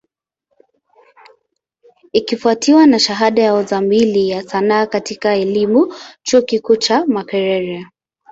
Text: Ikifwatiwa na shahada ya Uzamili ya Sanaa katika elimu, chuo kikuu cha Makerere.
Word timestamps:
Ikifwatiwa 2.11 2.87
na 2.87 2.99
shahada 2.99 3.41
ya 3.43 3.53
Uzamili 3.53 4.29
ya 4.29 4.43
Sanaa 4.43 4.85
katika 4.85 5.35
elimu, 5.35 5.93
chuo 6.23 6.41
kikuu 6.41 6.75
cha 6.75 7.05
Makerere. 7.05 7.85